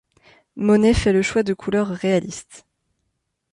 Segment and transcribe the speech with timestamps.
[0.55, 2.65] Monet fait le choix de couleurs réalistes.